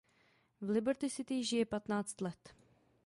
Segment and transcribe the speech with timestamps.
[0.61, 2.55] V Liberty City žije patnáct let.